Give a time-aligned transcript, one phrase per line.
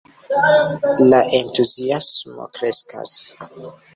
[1.11, 3.15] La entuziasmo kreskas.